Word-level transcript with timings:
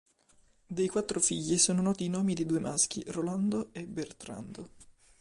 Dei 0.65 0.87
quattro 0.87 1.19
figli 1.19 1.59
sono 1.59 1.83
noti 1.83 2.05
i 2.05 2.09
nomi 2.09 2.33
dei 2.33 2.47
due 2.47 2.59
maschi: 2.59 3.03
Rolando 3.09 3.69
e 3.71 3.85
Bertrando.. 3.85 4.69